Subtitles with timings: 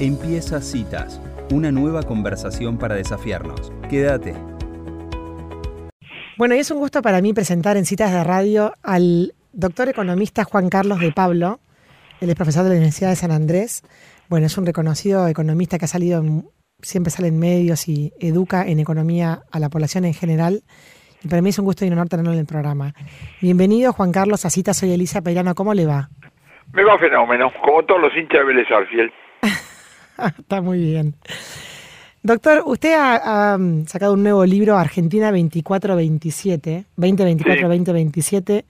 [0.00, 1.22] Empieza Citas,
[1.52, 3.72] una nueva conversación para desafiarnos.
[3.88, 4.34] Quédate.
[6.36, 10.42] Bueno, y es un gusto para mí presentar en Citas de Radio al doctor economista
[10.42, 11.60] Juan Carlos de Pablo.
[12.20, 13.84] Él es profesor de la Universidad de San Andrés.
[14.28, 16.24] Bueno, es un reconocido economista que ha salido,
[16.82, 20.64] siempre sale en medios y educa en economía a la población en general.
[21.22, 22.94] Y para mí es un gusto y un honor tenerlo en el programa.
[23.40, 24.76] Bienvenido, Juan Carlos, a Citas.
[24.76, 25.54] Soy Elisa Peirano.
[25.54, 26.08] ¿Cómo le va?
[26.72, 29.12] Me va fenómeno, como todos los hinchas de Vélez Arfiel.
[30.38, 31.14] Está muy bien.
[32.22, 38.64] Doctor, usted ha, um, sacado un nuevo libro, Argentina 2427, 2024-2027,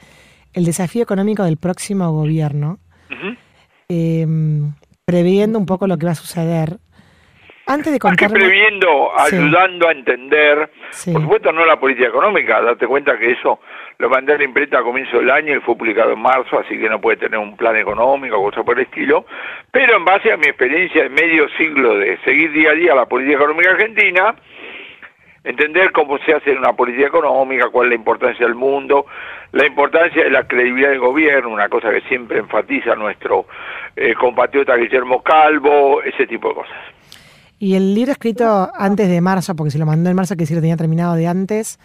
[0.53, 2.81] El desafío económico del próximo gobierno,
[3.89, 4.73] em,
[5.05, 6.81] previendo un poco lo que va a suceder.
[7.67, 8.31] Antes de contar.
[8.31, 10.71] previendo, ayudando a entender,
[11.13, 13.61] por supuesto no la política económica, date cuenta que eso
[13.99, 16.79] lo mandé a la imprenta a comienzo del año y fue publicado en marzo, así
[16.79, 19.25] que no puede tener un plan económico o cosa por el estilo.
[19.71, 23.07] Pero en base a mi experiencia de medio siglo de seguir día a día la
[23.07, 24.35] política económica argentina,
[25.43, 29.07] entender cómo se hace una política económica, cuál es la importancia del mundo,
[29.53, 33.47] la importancia de la credibilidad del gobierno, una cosa que siempre enfatiza nuestro
[33.97, 36.94] eh, compatriota Guillermo Calvo, ese tipo de cosas.
[37.65, 40.55] Y el libro escrito antes de marzo, porque se lo mandó en marzo, que decir,
[40.55, 41.79] lo tenía terminado de antes,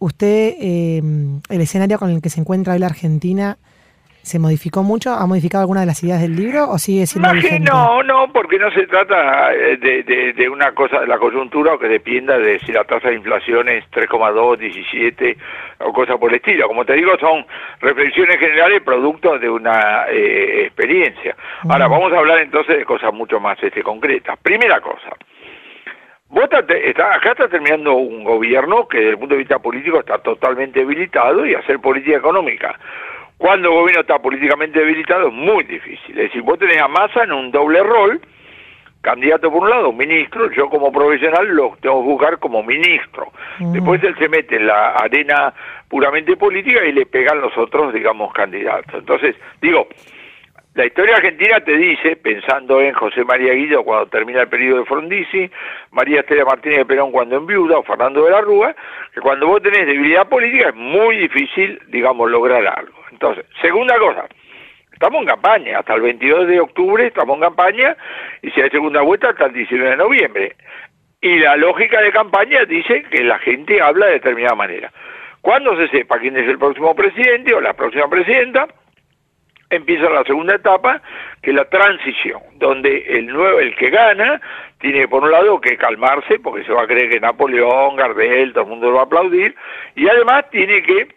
[0.00, 1.00] usted, eh,
[1.48, 3.56] el escenario con el que se encuentra hoy la Argentina,
[4.22, 5.10] ¿se modificó mucho?
[5.10, 7.70] ¿Ha modificado alguna de las ideas del libro o sigue siendo vigente?
[7.70, 11.78] No, no, porque no se trata eh, de, de, una cosa de la coyuntura o
[11.78, 15.36] que dependa de si la tasa de inflación es 3,2, 17
[15.80, 16.68] o cosa por el estilo.
[16.68, 17.44] Como te digo, son
[17.80, 21.36] reflexiones generales producto de una eh, experiencia.
[21.68, 24.38] Ahora, vamos a hablar entonces de cosas mucho más este, concretas.
[24.42, 25.10] Primera cosa.
[26.32, 30.16] Vos está, acá está terminando un gobierno que desde el punto de vista político está
[30.16, 32.78] totalmente debilitado y hacer política económica.
[33.42, 36.16] Cuando el gobierno está políticamente debilitado es muy difícil.
[36.16, 38.20] Es decir, vos tenés a Massa en un doble rol,
[39.00, 43.32] candidato por un lado, ministro, yo como profesional lo tengo que buscar como ministro.
[43.58, 43.72] Mm.
[43.72, 45.52] Después él se mete en la arena
[45.88, 48.94] puramente política y le pegan los otros, digamos, candidatos.
[48.94, 49.88] Entonces, digo,
[50.74, 54.84] la historia argentina te dice, pensando en José María Guido cuando termina el periodo de
[54.84, 55.50] Frondizi,
[55.90, 58.72] María Estela Martínez de Perón cuando enviuda, o Fernando de la Rúa,
[59.12, 63.01] que cuando vos tenés debilidad política es muy difícil, digamos, lograr algo.
[63.12, 64.26] Entonces, segunda cosa,
[64.92, 67.96] estamos en campaña, hasta el 22 de octubre estamos en campaña,
[68.40, 70.56] y si hay segunda vuelta hasta el 19 de noviembre.
[71.20, 74.92] Y la lógica de campaña dice que la gente habla de determinada manera.
[75.40, 78.66] Cuando se sepa quién es el próximo presidente o la próxima presidenta,
[79.70, 81.00] empieza la segunda etapa,
[81.42, 84.40] que es la transición, donde el nuevo, el que gana,
[84.78, 88.64] tiene por un lado que calmarse, porque se va a creer que Napoleón, Gardel, todo
[88.64, 89.54] el mundo lo va a aplaudir,
[89.94, 91.08] y además tiene que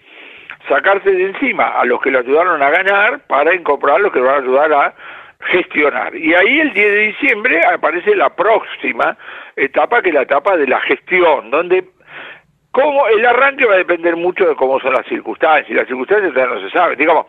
[0.68, 4.20] sacarse de encima a los que lo ayudaron a ganar para incorporar a los que
[4.20, 4.94] lo van a ayudar a
[5.48, 6.16] gestionar.
[6.16, 9.18] Y ahí el 10 de diciembre aparece la próxima
[9.56, 11.86] etapa, que es la etapa de la gestión, donde
[12.72, 16.34] como el arranque va a depender mucho de cómo son las circunstancias, y las circunstancias
[16.34, 16.98] todavía no se saben.
[16.98, 17.28] Digamos,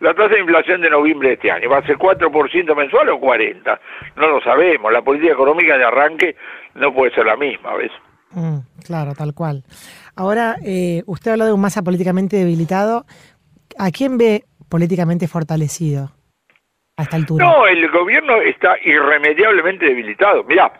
[0.00, 3.20] la tasa de inflación de noviembre de este año va a ser 4% mensual o
[3.20, 3.78] 40%.
[4.16, 4.90] No lo sabemos.
[4.90, 6.36] La política económica de arranque
[6.74, 7.92] no puede ser la misma, ¿ves?
[8.32, 9.64] Mm, claro, tal cual.
[10.16, 13.04] Ahora, eh, usted habla de un masa políticamente debilitado.
[13.78, 16.12] ¿A quién ve políticamente fortalecido
[16.96, 17.44] a esta altura?
[17.44, 20.44] No, el gobierno está irremediablemente debilitado.
[20.44, 20.72] Mirá,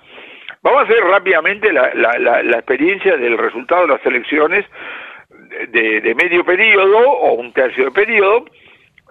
[0.62, 4.64] vamos a hacer rápidamente la, la experiencia del resultado de las elecciones
[5.68, 8.44] de, de, medio periodo o un tercio de periodo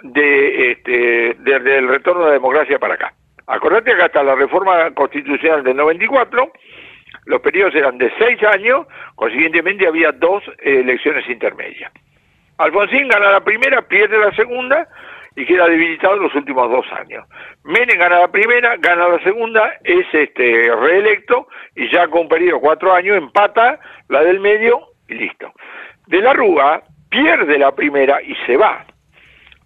[0.01, 3.13] de, este, desde el retorno de la democracia para acá.
[3.47, 6.51] Acordate que hasta la reforma constitucional del 94,
[7.29, 11.91] los periodos eran de seis años, consiguientemente había dos elecciones intermedias.
[12.57, 14.87] Alfonsín gana la primera, pierde la segunda
[15.35, 17.23] y queda debilitado en los últimos dos años.
[17.63, 22.55] Menem gana la primera, gana la segunda, es este reelecto y ya con un periodo
[22.55, 25.53] de cuatro años empata la del medio y listo.
[26.07, 26.81] De la Rúa
[27.11, 28.87] pierde la primera y se va.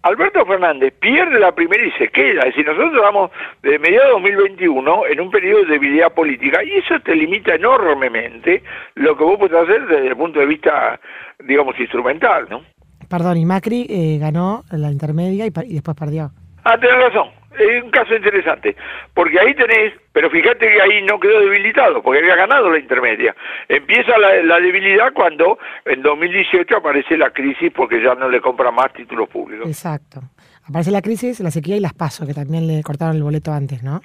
[0.04, 2.40] Alberto Fernández pierde la primera y se queda.
[2.42, 3.30] Es decir, nosotros vamos
[3.62, 8.62] de mediados de 2021 en un periodo de debilidad política y eso te limita enormemente
[8.96, 11.00] lo que vos puedes hacer desde el punto de vista,
[11.42, 12.60] digamos, instrumental, ¿no?
[13.08, 16.30] Perdón, y Macri eh, ganó la intermedia y, y después perdió.
[16.64, 18.76] Ah, tenés razón es un caso interesante,
[19.12, 23.34] porque ahí tenés, pero fíjate que ahí no quedó debilitado, porque había ganado la intermedia.
[23.68, 28.92] Empieza la, debilidad cuando en 2018 aparece la crisis porque ya no le compra más
[28.92, 29.66] títulos públicos.
[29.66, 30.20] Exacto.
[30.66, 33.82] Aparece la crisis, la sequía y las pasos, que también le cortaron el boleto antes,
[33.82, 34.00] ¿no?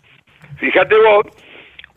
[0.57, 1.25] Fíjate vos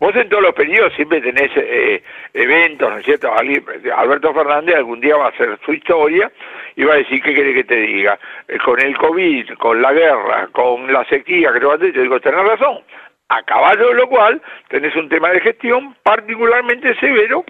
[0.02, 2.02] Vos en todos los periodos siempre tenés eh,
[2.34, 3.32] eventos, ¿no es cierto?
[3.32, 6.28] Alberto Fernández algún día va a hacer su historia
[6.74, 8.18] y va a decir, ¿qué quiere que te diga?
[8.48, 12.44] Eh, con el COVID, con la guerra, con la sequía, que te yo digo, tenés
[12.44, 12.78] razón.
[13.28, 17.44] a caballo de lo cual tenés un tema de gestión particularmente severo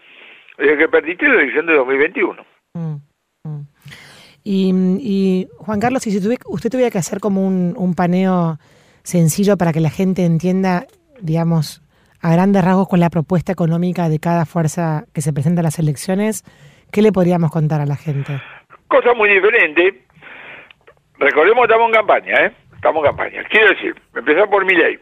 [0.58, 2.44] desde que perdiste la elección de 2021.
[2.74, 2.96] Mm,
[3.44, 3.62] mm.
[4.44, 8.58] Y, Juan Carlos, si usted tuviera que hacer como un, un paneo
[9.04, 10.84] sencillo para que la gente entienda,
[11.18, 11.82] digamos,
[12.22, 15.78] a grandes rasgos con la propuesta económica de cada fuerza que se presenta a las
[15.78, 16.44] elecciones,
[16.92, 18.40] ¿qué le podríamos contar a la gente?
[18.86, 20.04] Cosa muy diferente.
[21.18, 22.52] Recordemos, estamos en campaña, ¿eh?
[22.74, 23.44] Estamos en campaña.
[23.50, 24.98] Quiero decir, empezar por mi ley.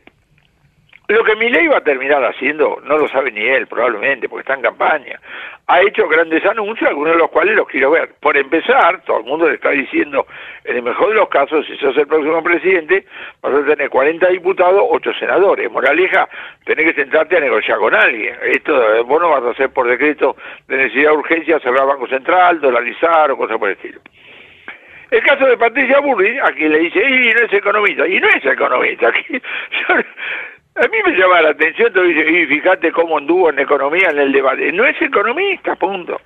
[1.11, 4.43] Lo que mi ley va a terminar haciendo, no lo sabe ni él probablemente, porque
[4.43, 5.19] está en campaña.
[5.67, 8.11] Ha hecho grandes anuncios, algunos de los cuales los quiero ver.
[8.21, 10.25] Por empezar, todo el mundo le está diciendo,
[10.63, 13.07] en el mejor de los casos, si sos el próximo presidente,
[13.43, 15.69] vas a tener 40 diputados, 8 senadores.
[15.69, 16.29] Moraleja,
[16.65, 18.37] tenés que sentarte a negociar con alguien.
[18.45, 20.37] Esto eh, vos no vas a hacer por decreto
[20.69, 24.01] de necesidad de urgencia cerrar Banco Central, dolarizar o cosas por el estilo.
[25.11, 28.29] El caso de Patricia Burri, a quien le dice, y no es economista, y no
[28.29, 29.09] es economista.
[29.29, 29.43] Aquí,
[30.81, 34.73] A mí me llama la atención, y fíjate cómo anduvo en economía en el debate.
[34.73, 36.19] No es economista, punto.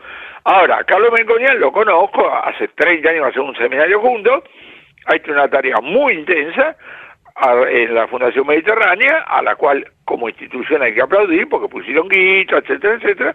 [0.44, 4.44] Ahora, Carlos Menconian lo conozco, hace 30 años hace un seminario juntos,
[5.06, 6.76] ha hecho una tarea muy intensa
[7.68, 12.58] en la Fundación Mediterránea, a la cual como institución hay que aplaudir porque pusieron guita,
[12.58, 13.34] etcétera, etcétera.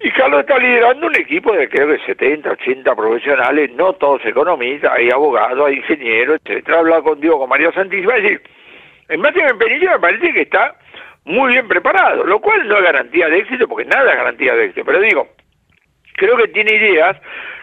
[0.00, 4.92] Y Carlos está liderando un equipo de creo que 70, 80 profesionales, no todos economistas,
[4.98, 6.80] hay abogados, hay ingenieros, etcétera.
[6.80, 8.42] Habla con Diego, con María Santísima, y decir,
[9.08, 10.76] en materia de me parece que está
[11.24, 14.66] muy bien preparado, lo cual no es garantía de éxito, porque nada es garantía de
[14.66, 15.28] éxito, pero digo,
[16.16, 17.16] creo que tiene ideas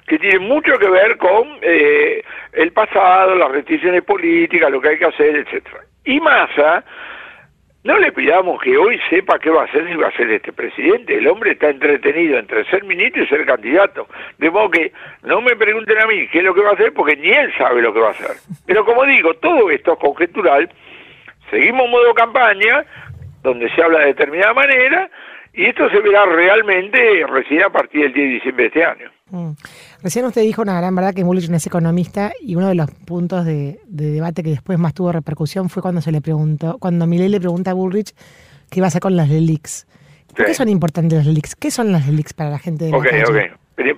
[0.07, 2.23] que tienen mucho que ver con eh,
[2.53, 5.81] el pasado, las restricciones políticas, lo que hay que hacer, etcétera.
[6.03, 6.83] Y Massa,
[7.83, 10.53] no le pidamos que hoy sepa qué va a hacer si va a ser este
[10.53, 11.17] presidente.
[11.17, 14.07] El hombre está entretenido entre ser ministro y ser candidato.
[14.37, 14.91] De modo que
[15.23, 17.51] no me pregunten a mí qué es lo que va a hacer, porque ni él
[17.57, 18.35] sabe lo que va a hacer.
[18.67, 20.69] Pero como digo, todo esto es conjetural
[21.51, 22.85] Seguimos modo campaña,
[23.43, 25.09] donde se habla de determinada manera,
[25.53, 29.11] y esto se verá realmente recién a partir del 10 de diciembre de este año.
[29.31, 29.51] Mm.
[30.01, 32.89] Recién usted dijo una gran verdad que Bullrich no es economista y uno de los
[33.05, 37.29] puntos de, debate que después más tuvo repercusión fue cuando se le preguntó, cuando Milei
[37.29, 38.13] le pregunta a Bullrich
[38.69, 39.87] qué iba a hacer con las LELIX.
[40.35, 41.55] ¿Por qué son importantes las LELIX?
[41.55, 43.07] ¿Qué son las LELIX para la gente de la Ok,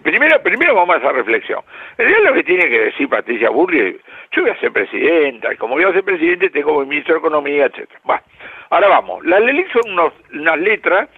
[0.02, 1.60] Primero, primero vamos a esa reflexión.
[1.98, 4.00] En realidad lo que tiene que decir Patricia Burri,
[4.34, 7.20] yo voy a ser presidenta, y como voy a ser presidente tengo mi ministro de
[7.20, 8.00] Economía, etcétera.
[8.04, 8.24] Bueno,
[8.70, 9.26] ahora vamos.
[9.26, 11.10] Las LELIX son unos, unas letras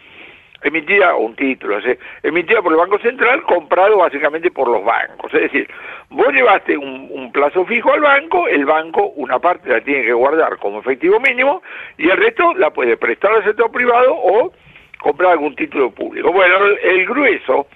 [0.63, 1.77] emitidas, o un título,
[2.23, 5.33] emitida por el Banco Central, comprado básicamente por los bancos.
[5.33, 5.69] Es decir,
[6.09, 10.13] vos llevaste un, un, plazo fijo al banco, el banco una parte la tiene que
[10.13, 11.61] guardar como efectivo mínimo
[11.97, 14.51] y el resto la puede prestar al sector privado o
[14.99, 16.31] comprar algún título público.
[16.31, 17.67] Bueno, el grueso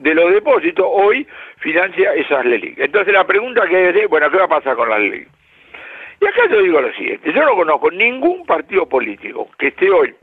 [0.00, 1.26] de los depósitos hoy
[1.58, 2.78] financia esas LELIC.
[2.78, 5.28] Entonces la pregunta que es, bueno, ¿qué va a pasar con las LELIC?
[6.20, 10.14] Y acá yo digo lo siguiente, yo no conozco ningún partido político que esté hoy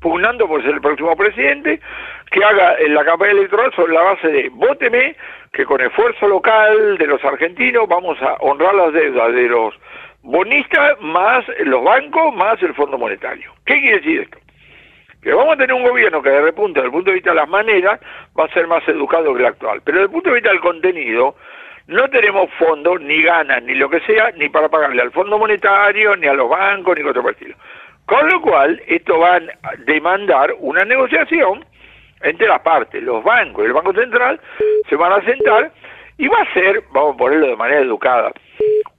[0.00, 1.80] pugnando por ser el próximo presidente,
[2.30, 5.14] que haga en la campaña electoral sobre la base de vóteme,
[5.52, 9.74] que con esfuerzo local de los argentinos vamos a honrar las deudas de los
[10.22, 13.52] bonistas, más los bancos, más el Fondo Monetario.
[13.64, 14.38] ¿Qué quiere decir esto?
[15.22, 17.36] Que vamos a tener un gobierno que de repente, desde el punto de vista de
[17.36, 18.00] las maneras,
[18.38, 19.80] va a ser más educado que el actual.
[19.84, 21.36] Pero desde el punto de vista del contenido,
[21.86, 26.16] no tenemos fondos, ni ganas, ni lo que sea, ni para pagarle al Fondo Monetario,
[26.16, 27.54] ni a los bancos, ni otro partido.
[28.06, 29.40] Con lo cual, esto va a
[29.86, 31.64] demandar una negociación
[32.22, 33.02] entre las partes.
[33.02, 34.40] Los bancos y el Banco Central
[34.88, 35.70] se van a sentar
[36.18, 38.32] y va a ser, vamos a ponerlo de manera educada,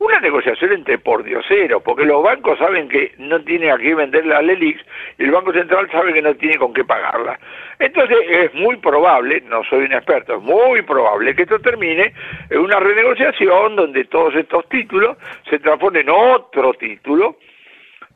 [0.03, 4.25] una negociación entre por dioseros, porque los bancos saben que no tiene a qué vender
[4.25, 4.81] la LELIX
[5.17, 7.39] y el Banco Central sabe que no tiene con qué pagarla.
[7.79, 12.13] Entonces es muy probable, no soy un experto, es muy probable que esto termine
[12.49, 15.17] en una renegociación donde todos estos títulos
[15.49, 17.37] se transformen en otro título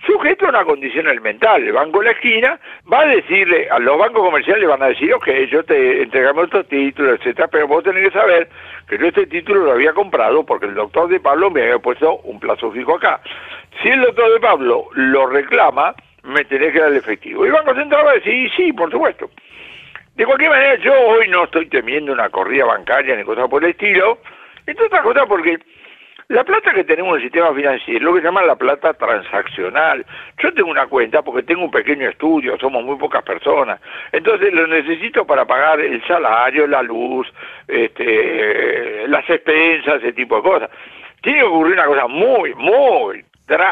[0.06, 1.63] sujeto a una condición elemental.
[1.63, 2.60] El banco de la esquina
[2.92, 6.68] va a decirle, a los bancos comerciales van a decir, ok, yo te entregamos estos
[6.68, 8.50] títulos, etcétera, pero vos tenés que saber
[8.88, 12.18] que yo este título lo había comprado porque el doctor de Pablo me había puesto
[12.18, 13.22] un plazo fijo acá.
[13.82, 17.46] Si el doctor de Pablo lo reclama, me tenés que dar el efectivo.
[17.46, 19.30] Y el Banco Central va a decir, sí, por supuesto.
[20.16, 23.72] De cualquier manera, yo hoy no estoy temiendo una corrida bancaria ni cosas por el
[23.72, 24.20] estilo,
[24.66, 25.60] entre otras cosas porque
[26.29, 30.05] la plata que tenemos en el sistema financiero, lo que se llama la plata transaccional.
[30.43, 33.79] Yo tengo una cuenta porque tengo un pequeño estudio, somos muy pocas personas.
[34.12, 37.31] Entonces lo necesito para pagar el salario, la luz,
[37.65, 40.69] este, las expensas, ese tipo de cosas.
[41.22, 43.24] Tiene que ocurrir una cosa muy, muy,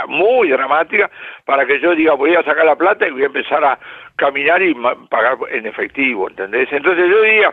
[0.08, 1.12] muy dramática
[1.44, 3.78] para que yo diga voy a sacar la plata y voy a empezar a
[4.16, 4.74] caminar y
[5.10, 6.72] pagar en efectivo, ¿entendés?
[6.72, 7.52] Entonces yo diría,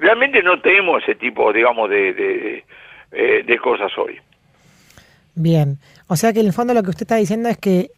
[0.00, 2.64] realmente no tenemos ese tipo, digamos, de
[3.16, 4.18] eh, de cosas hoy.
[5.34, 7.90] Bien, o sea que en el fondo lo que usted está diciendo es que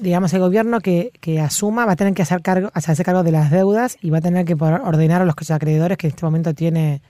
[0.00, 3.30] digamos, el gobierno que, que asuma va a tener que hacer cargo, hacerse cargo de
[3.30, 6.54] las deudas y va a tener que ordenar a los acreedores que en este momento
[6.54, 7.02] tiene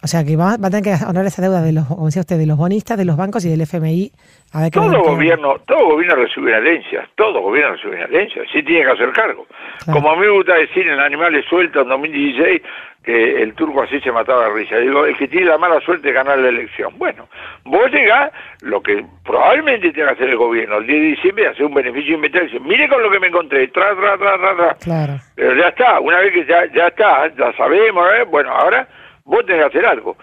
[0.00, 2.20] o sea, que va, va a tener que honrar esa deuda de los, como decía
[2.20, 4.12] usted, de los bonistas, de los bancos y del FMI.
[4.52, 8.92] A ver todo gobierno, todo gobierno recibe herencias, todo gobierno recibe herencias, sí tiene que
[8.92, 9.46] hacer cargo.
[9.92, 12.62] Como a mí me gusta decir en Animales Sueltos en 2016,
[13.08, 14.76] que el turco así se mataba a risa.
[14.76, 16.92] Digo, el que tiene la mala suerte de ganar la elección.
[16.98, 17.26] Bueno,
[17.64, 21.64] vos llegás, lo que probablemente tenga que hacer el gobierno el 10 de diciembre, hacer
[21.64, 24.56] un beneficio inventario y decir, mire con lo que me encontré, tra, tra, tra, tra,
[24.56, 24.74] tra.
[24.74, 25.14] Claro.
[25.34, 28.24] Pero ya está, una vez que ya, ya está, ya sabemos, ¿eh?
[28.24, 28.86] bueno, ahora
[29.28, 30.16] vos tenés que hacer algo.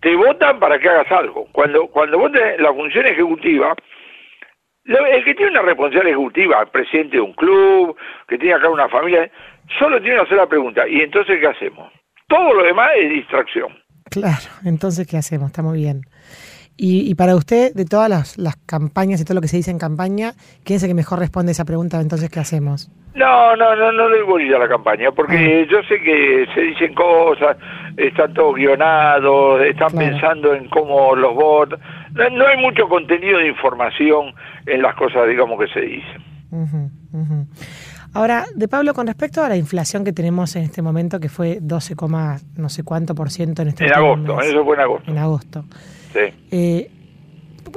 [0.00, 1.46] Te votan para que hagas algo.
[1.52, 3.74] Cuando, cuando vos tenés la función ejecutiva,
[4.84, 7.96] el que tiene una responsabilidad ejecutiva, el presidente de un club,
[8.28, 9.30] que tiene acá una familia,
[9.78, 11.92] solo tiene que hacer la pregunta, ¿y entonces qué hacemos?
[12.28, 13.76] Todo lo demás es distracción.
[14.10, 15.48] Claro, entonces ¿qué hacemos?
[15.48, 16.02] Está muy bien.
[16.82, 20.32] Y, para usted, de todas las, campañas y todo lo que se dice en campaña,
[20.64, 22.00] ¿quién es el que mejor responde esa pregunta?
[22.00, 22.90] Entonces, ¿qué hacemos?
[23.14, 25.70] No, no, no, no le voy a la campaña, porque ah.
[25.70, 27.58] yo sé que se dicen cosas,
[27.96, 31.80] están todos guionados, están pensando en cómo los votos.
[32.12, 34.34] No, hay mucho contenido de información
[34.66, 36.90] en las cosas, digamos, que se dicen.
[38.12, 41.58] Ahora, de Pablo, con respecto a la inflación que tenemos en este momento, que fue
[41.60, 41.94] 12,
[42.56, 45.10] no sé cuánto por ciento en este En agosto, eso fue en agosto.
[45.10, 45.64] En agosto.
[46.12, 46.34] Sí.
[46.50, 46.90] Eh,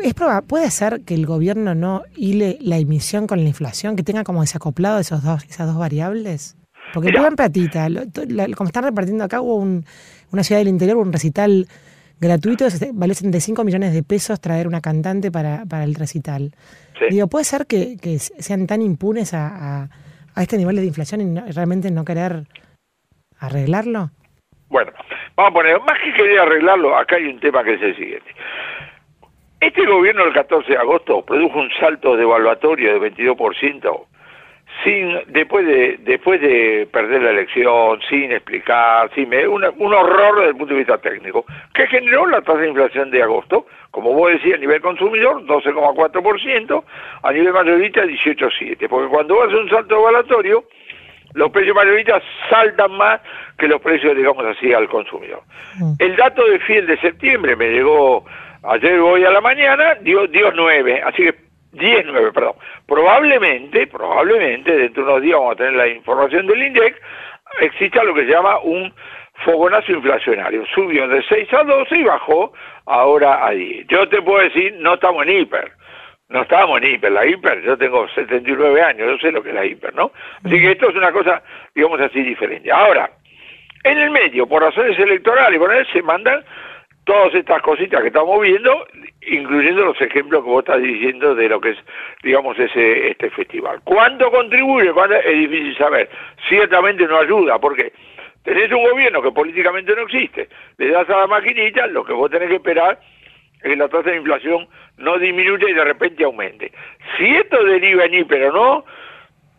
[0.01, 0.13] es
[0.47, 4.41] ¿Puede ser que el gobierno no hile la emisión con la inflación, que tenga como
[4.41, 6.57] desacoplado esos dos, esas dos variables?
[6.93, 7.87] Porque en platita,
[8.55, 11.65] como están repartiendo acá, hubo una ciudad del interior, un recital
[12.21, 16.51] gratuito, vale 75 millones de pesos traer una cantante para, para el recital.
[17.09, 19.89] Digo, ¿puede ser que, sean tan impunes a,
[20.35, 22.43] a, este nivel de inflación y realmente no querer
[23.39, 24.11] arreglarlo?
[24.69, 24.91] Bueno,
[25.35, 28.29] vamos a poner, más que querer arreglarlo, acá hay un tema que es el siguiente.
[29.59, 34.05] Este gobierno el 14 de agosto produjo un salto devaluatorio de 22%
[34.83, 40.57] sin después de después de perder la elección, sin explicar, sin un horror desde el
[40.57, 44.55] punto de vista técnico, que generó la tasa de inflación de agosto, como vos decías,
[44.55, 46.83] a nivel consumidor 12,4%,
[47.23, 50.63] a nivel mayorista 18,7%, porque cuando vas a un salto evaluatorio,
[51.33, 53.21] los precios mayoristas saltan más
[53.57, 55.41] que los precios, digamos así, al consumidor.
[55.79, 55.93] Mm.
[55.99, 58.25] El dato de fiel de septiembre me llegó
[58.63, 61.35] ayer hoy a la mañana, dio, dio 9, así que
[61.73, 62.53] 10, 9, perdón.
[62.87, 67.01] Probablemente, probablemente, dentro de unos días vamos a tener la información del INDEC,
[67.61, 68.93] exista lo que se llama un
[69.43, 70.65] fogonazo inflacionario.
[70.73, 72.53] Subió de 6 a 12 y bajó
[72.85, 73.87] ahora a 10.
[73.87, 75.71] Yo te puedo decir, no estamos en hiper.
[76.29, 77.11] No estábamos en hiper.
[77.11, 80.11] La hiper, yo tengo 79 años, yo sé lo que es la hiper, ¿no?
[80.43, 81.43] Así que esto es una cosa,
[81.75, 82.71] digamos así, diferente.
[82.71, 83.09] Ahora,
[83.83, 86.43] en el medio, por razones electorales, por él se mandan
[87.03, 88.87] todas estas cositas que estamos viendo,
[89.27, 91.77] incluyendo los ejemplos que vos estás diciendo de lo que es,
[92.23, 93.79] digamos, ese este festival.
[93.83, 94.91] ¿Cuánto contribuye?
[95.25, 96.09] Es difícil saber.
[96.47, 97.93] Ciertamente no ayuda, porque
[98.43, 102.29] tenés un gobierno que políticamente no existe, le das a la maquinita, lo que vos
[102.29, 102.99] tenés que esperar
[103.55, 106.71] es que la tasa de inflación no disminuya y de repente aumente.
[107.17, 108.85] Si esto deriva en hiper o no,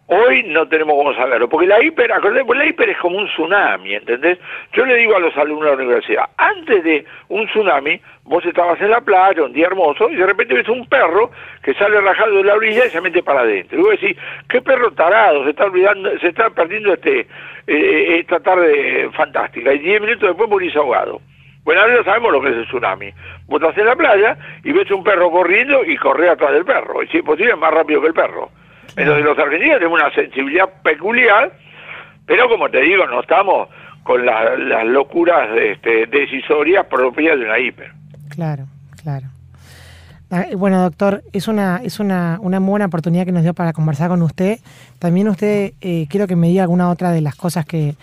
[0.07, 3.95] Hoy no tenemos cómo saberlo, porque la hiper, acordemos, la hiper es como un tsunami,
[3.95, 4.39] ¿entendés?
[4.75, 8.79] Yo le digo a los alumnos de la universidad, antes de un tsunami, vos estabas
[8.83, 11.31] en la playa, un día hermoso, y de repente ves un perro
[11.63, 13.79] que sale rajado de la orilla y se mete para adentro.
[13.79, 14.17] Y vos decís,
[14.51, 17.27] qué perro tarado, se está olvidando, se está perdiendo este
[17.67, 21.23] eh, esta tarde fantástica, y diez minutos después morís ahogado.
[21.65, 23.11] Bueno, ahora ya sabemos lo que es el tsunami.
[23.47, 27.03] Vos estás en la playa y ves un perro corriendo y corre atrás del perro,
[27.03, 28.51] y si es posible más rápido que el perro.
[28.97, 31.53] Entonces los argentinos tenemos una sensibilidad peculiar,
[32.27, 33.69] pero como te digo, no estamos
[34.05, 37.91] con las locuras este, decisorias propias de una hiper.
[38.29, 38.67] Claro,
[39.03, 39.27] claro.
[40.31, 44.09] Ah, bueno, doctor, es una es una, una buena oportunidad que nos dio para conversar
[44.09, 44.59] con usted.
[44.99, 47.95] También usted, eh, quiero que me diga alguna otra de las cosas que,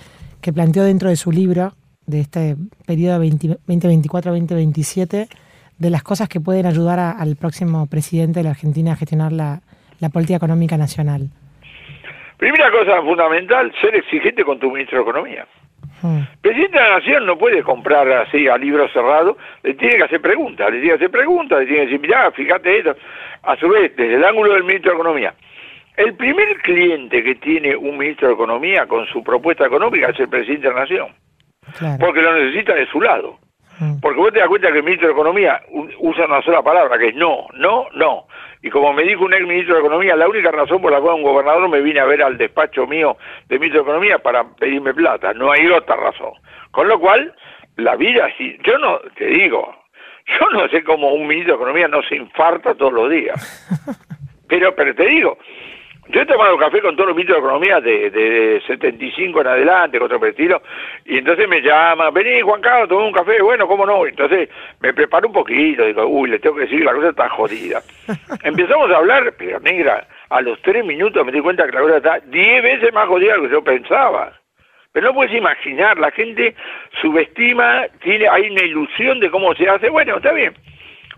[0.42, 1.74] que planteó dentro de su libro,
[2.06, 2.56] de este
[2.86, 5.28] periodo 2024-2027,
[5.78, 9.62] de las cosas que pueden ayudar al próximo presidente de la Argentina a gestionar la,
[10.02, 11.30] la política económica nacional?
[12.38, 15.48] Primera cosa fundamental, ser exigente con tu ministro de Economía.
[16.02, 16.18] Hmm.
[16.18, 20.04] El presidente de la Nación no puede comprar así a libro cerrado, le tiene que
[20.04, 22.96] hacer preguntas, le tiene que hacer preguntas, le tiene que decir, mirá, fíjate esto.
[23.44, 25.34] A su vez, desde el ángulo del ministro de Economía,
[25.98, 30.30] el primer cliente que tiene un ministro de Economía con su propuesta económica es el
[30.30, 31.10] presidente de la Nación,
[32.00, 33.38] porque lo necesita de su lado.
[33.80, 34.00] Hmm.
[34.00, 35.62] Porque vos te das cuenta que el ministro de Economía
[36.00, 38.28] usa una sola palabra, que es no, no, no.
[38.62, 41.16] Y como me dijo un ex ministro de Economía, la única razón por la cual
[41.16, 44.94] un gobernador me vine a ver al despacho mío de ministro de Economía para pedirme
[44.94, 46.34] plata, no hay otra razón.
[46.70, 47.34] Con lo cual,
[47.78, 49.76] la vida, si yo no, te digo,
[50.40, 53.68] yo no sé cómo un ministro de Economía no se infarta todos los días.
[54.48, 55.38] Pero, pero te digo,
[56.10, 60.00] Yo he tomado café con todos los ministros de Economía de, de 75 en adelante,
[60.00, 60.62] con otro estilo,
[61.06, 64.06] y entonces me llama, vení Juan Carlos, tomé un café, bueno, ¿cómo no?
[64.06, 67.30] Entonces me preparo un poquito, digo, uy, le tengo que decir que la cosa está
[67.30, 67.82] jodida.
[68.44, 71.98] Empezamos a hablar, pero negra, a los tres minutos me di cuenta que la cosa
[71.98, 74.34] está diez veces más jodida de lo que yo pensaba.
[74.94, 76.56] Pero no puedes imaginar, la gente
[77.00, 80.54] subestima, tiene, hay una ilusión de cómo se hace, bueno, está bien.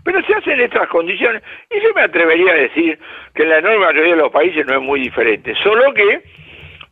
[0.04, 2.98] Pero se hace en estas condiciones, y yo me atrevería a decir
[3.34, 6.22] que en la enorme mayoría de los países no es muy diferente, solo que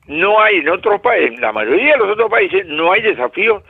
[0.07, 3.63] no hay en otros países, en la mayoría de los otros países, no hay desafíos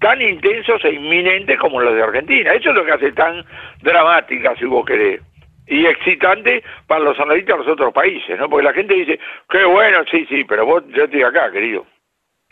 [0.00, 2.52] tan intensos e inminentes como los de Argentina.
[2.52, 3.44] Eso es lo que hace tan
[3.82, 5.20] dramática, si vos querés,
[5.66, 8.48] y excitante para los analistas de los otros países, ¿no?
[8.48, 11.86] Porque la gente dice, qué bueno, sí, sí, pero vos, yo estoy acá, querido.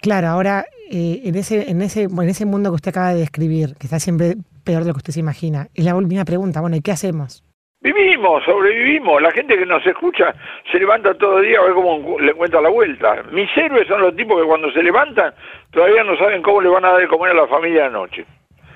[0.00, 3.74] Claro, ahora eh, en ese en ese en ese mundo que usted acaba de describir,
[3.80, 4.34] que está siempre
[4.68, 7.42] peor de lo que usted se imagina, es la última pregunta, bueno, ¿y qué hacemos?
[7.80, 9.22] Vivimos, sobrevivimos.
[9.22, 10.34] La gente que nos escucha
[10.70, 13.22] se levanta todo el día a ver cómo le encuentra la vuelta.
[13.32, 15.32] Mis héroes son los tipos que cuando se levantan
[15.70, 18.26] todavía no saben cómo le van a dar de comer a la familia de noche.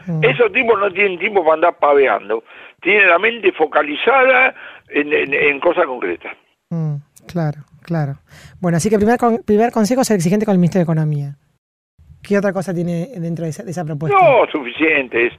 [0.06, 0.25] Mm.
[0.25, 2.42] Esos tipos no tienen tiempo para andar paveando.
[2.80, 4.54] Tienen la mente focalizada
[4.88, 6.32] en, en, cosas concretas.
[6.70, 6.96] Mm,
[7.26, 7.58] claro.
[7.82, 8.14] Claro.
[8.61, 11.37] Bueno, así que el primer, primer consejo es ser exigente con el Ministerio de Economía.
[12.22, 14.16] ¿Qué otra cosa tiene dentro de esa, propuesta?
[14.16, 15.32] No, suficientes.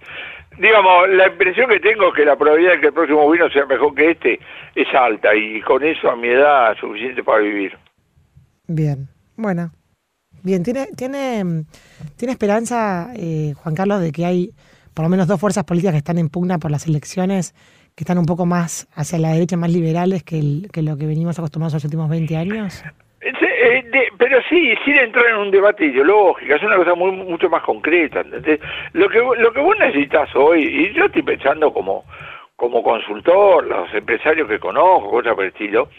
[0.57, 3.65] Digamos, la impresión que tengo es que la probabilidad de que el próximo vino sea
[3.65, 4.39] mejor que este
[4.75, 7.77] es alta y con eso a mi edad suficiente para vivir.
[8.67, 9.71] Bien, bueno.
[10.43, 11.63] Bien, ¿tiene, tiene,
[12.17, 14.51] tiene esperanza, eh, Juan Carlos, de que hay
[14.93, 17.55] por lo menos dos fuerzas políticas que están en pugna por las elecciones
[17.95, 21.37] que están un poco más hacia la derecha, más liberales que, que lo que venimos
[21.37, 22.83] acostumbrados los últimos 20 años?
[23.65, 27.63] Eh, pero sí, sin entrar en un debate ideológico, es una cosa muy mucho más
[27.63, 28.24] concreta.
[28.93, 32.03] Lo que lo que vos necesitas hoy, y yo estoy pensando como
[32.55, 35.89] como consultor, los empresarios que conozco, cosas por estilo,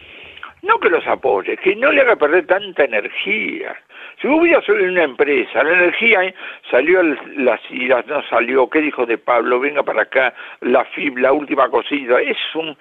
[0.63, 3.77] no que los apoye, que no le haga perder tanta energía.
[4.21, 6.35] Si vos hubieras en una empresa, la energía ¿eh?
[6.71, 9.61] salió las iras, no salió, ¿qué dijo de Pablo?
[9.61, 12.77] Venga para acá, la FIB, la última cosita, es un...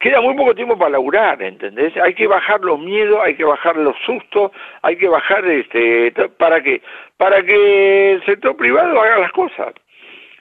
[0.00, 1.94] Queda muy poco tiempo para laburar, ¿entendés?
[1.98, 6.62] Hay que bajar los miedos, hay que bajar los sustos, hay que bajar, este, ¿para
[6.62, 6.80] qué?
[7.18, 9.74] Para que el sector privado haga las cosas.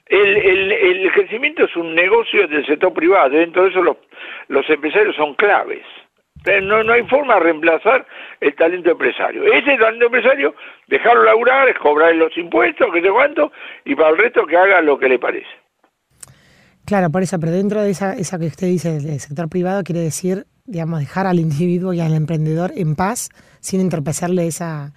[0.06, 3.98] El, el, el crecimiento es un negocio del sector privado, dentro de eso los,
[4.48, 5.84] los empresarios son claves.
[6.62, 8.06] No, no hay forma de reemplazar
[8.40, 9.44] el talento empresario.
[9.44, 10.56] Ese talento empresario,
[10.88, 13.52] dejarlo laburar, es cobrar los impuestos, que sé cuánto,
[13.84, 15.50] y para el resto que haga lo que le parece.
[16.90, 20.02] Claro, por eso, pero dentro de esa, esa que usted dice del sector privado, quiere
[20.02, 24.90] decir, digamos, dejar al individuo y al emprendedor en paz sin entorpecerle esa,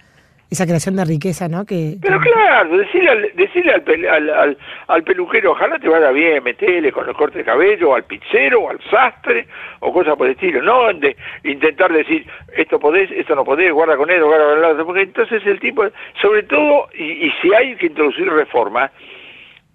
[0.49, 1.65] esa creación de riqueza, ¿no?
[1.65, 6.91] Que, Pero claro, decirle, al, decirle al, al, al, peluquero, ojalá te vaya bien, metele
[6.91, 9.45] con el corte de cabello, o al pizzero, o al sastre,
[9.79, 12.25] o cosas por el estilo, no de intentar decir,
[12.57, 15.59] esto podés, esto no podés, guarda con él, guarda con el otro, porque entonces el
[15.59, 15.83] tipo,
[16.19, 18.89] sobre todo, y, y si hay que introducir reformas,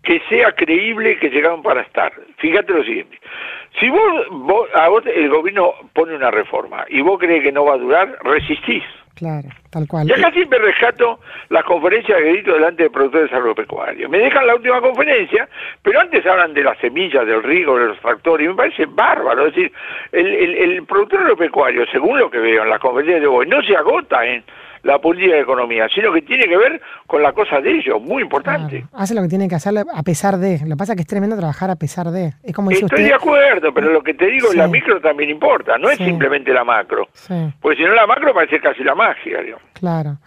[0.02, 2.12] que sea creíble que llegaron para estar.
[2.38, 3.18] Fíjate lo siguiente,
[3.78, 7.64] si vos, vos, a vos el gobierno pone una reforma y vos crees que no
[7.64, 8.84] va a durar, resistís
[9.18, 10.08] Claro, tal cual.
[10.08, 14.08] Y acá siempre rescato las conferencias que grito delante de productores agropecuarios.
[14.08, 15.48] Me dejan la última conferencia,
[15.82, 19.48] pero antes hablan de las semillas, del riego, de los tractores, y me parece bárbaro.
[19.48, 19.72] Es decir,
[20.12, 23.60] el, el, el productor agropecuario, según lo que veo en las conferencias de hoy, no
[23.62, 24.44] se agota en
[24.82, 28.22] la política de economía, sino que tiene que ver con la cosa de ellos, muy
[28.22, 28.84] importante.
[28.92, 30.58] hace lo que tiene que hacer a pesar de.
[30.64, 32.34] Lo que pasa es que es tremendo trabajar a pesar de.
[32.42, 35.90] Es como Estoy de acuerdo, pero lo que te digo, la micro también importa, no
[35.90, 37.08] es simplemente la macro.
[37.60, 39.38] Porque si no la macro parece casi la magia.
[39.74, 40.18] Claro.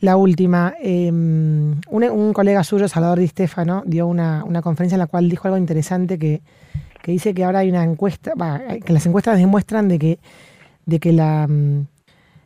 [0.00, 5.06] La última, em, un, colega suyo, Salvador Di Stefano, dio una, una conferencia en la
[5.06, 6.40] cual dijo algo interesante que,
[7.02, 8.32] que dice que ahora hay una encuesta,
[8.84, 10.18] que las encuestas demuestran de que,
[10.86, 11.86] de que la, mm,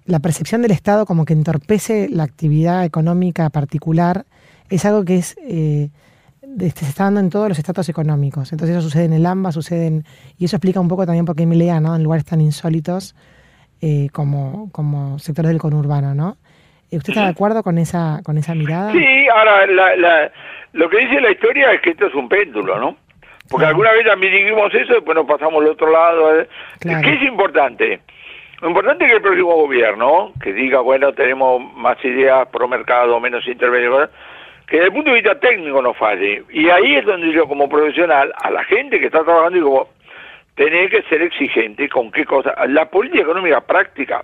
[0.07, 4.25] la percepción del Estado como que entorpece la actividad económica particular
[4.71, 5.89] es algo que es eh,
[6.59, 8.53] se está dando en todos los estados económicos.
[8.53, 10.05] Entonces eso sucede en el AMBA, sucede en,
[10.39, 11.97] y eso explica un poco también por qué Milea, ¿no?
[11.97, 13.17] En lugares tan insólitos
[13.81, 16.37] eh, como, como sectores del conurbano, ¿no?
[16.91, 18.93] Eh, ¿Usted está de acuerdo con esa con esa mirada?
[18.93, 20.31] Sí, ahora la,
[20.73, 22.97] lo que dice la historia es que esto es un péndulo, ¿no?
[23.49, 26.47] Porque alguna vez también dijimos eso y después nos pasamos al otro lado.
[26.81, 28.01] ¿Qué es importante?
[28.65, 33.21] Lo importante es que el próximo gobierno, que diga, bueno, tenemos más ideas pro mercado,
[33.21, 34.09] menos intervención,
[34.67, 36.45] que desde el punto de vista técnico no falle.
[36.49, 39.91] Y ahí es donde yo como profesional, a la gente que está trabajando, digo,
[40.55, 42.55] tener que ser exigente con qué cosa.
[42.69, 44.23] La política económica práctica,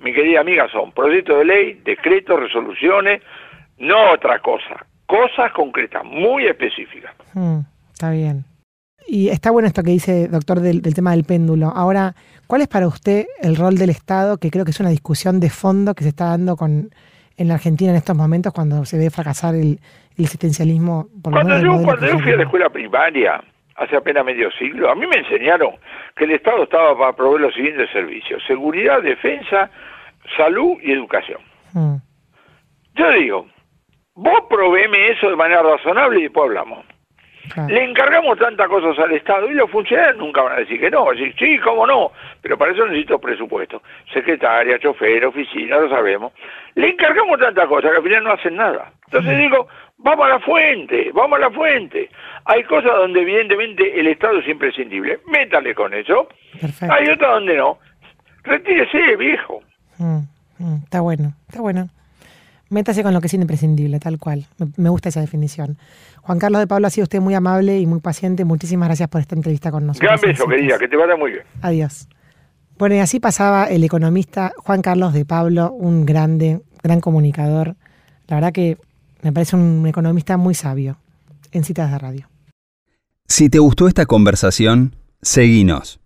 [0.00, 3.20] mi querida amiga, son proyectos de ley, decretos, resoluciones,
[3.76, 4.86] no otra cosa.
[5.04, 7.14] Cosas concretas, muy específicas.
[7.34, 7.58] Hmm,
[7.92, 8.46] está bien.
[9.06, 11.68] Y está bueno esto que dice, doctor, del, del, tema del péndulo.
[11.68, 12.14] Ahora,
[12.46, 14.38] ¿cuál es para usted el rol del Estado?
[14.38, 16.90] Que creo que es una discusión de fondo que se está dando con,
[17.36, 19.78] en la Argentina en estos momentos cuando se ve fracasar el,
[20.16, 21.08] el existencialismo.
[21.22, 23.42] Por cuando yo, cuando yo fui a la escuela primaria,
[23.76, 25.72] hace apenas medio siglo, a mí me enseñaron
[26.16, 28.42] que el Estado estaba para proveer los siguientes servicios.
[28.46, 29.70] Seguridad, defensa,
[30.36, 31.40] salud y educación.
[31.74, 31.96] Mm.
[32.94, 33.46] Yo digo,
[34.14, 36.85] vos proveeme eso de manera razonable y después hablamos.
[37.68, 41.10] Le encargamos tantas cosas al Estado y los funcionarios nunca van a decir que no.
[41.10, 43.82] Decir, sí, cómo no, pero para eso necesito presupuesto.
[44.12, 46.32] Secretaria, chofer, oficina, lo sabemos.
[46.74, 48.92] Le encargamos tantas cosas que al final no hacen nada.
[49.06, 52.10] Entonces digo, vamos a la fuente, vamos a la fuente.
[52.44, 55.20] Hay cosas donde evidentemente el Estado es imprescindible.
[55.26, 56.28] Métale con eso.
[56.90, 57.78] Hay otras donde no.
[58.44, 59.62] Retírese, viejo.
[59.98, 60.18] Mm,
[60.58, 61.88] mm, está bueno, está bueno.
[62.68, 64.46] Métase con lo que es imprescindible, tal cual.
[64.76, 65.78] Me, gusta esa definición.
[66.22, 68.44] Juan Carlos de Pablo ha sido usted muy amable y muy paciente.
[68.44, 70.20] Muchísimas gracias por esta entrevista con nosotros.
[70.20, 71.44] Gran beso, querida, que te vaya muy bien.
[71.62, 72.08] Adiós.
[72.78, 77.76] Bueno, y así pasaba el economista Juan Carlos de Pablo, un grande, gran comunicador.
[78.26, 78.78] La verdad que
[79.22, 80.98] me parece un economista muy sabio
[81.52, 82.28] en citas de radio.
[83.28, 86.00] Si te gustó esta conversación, seguinos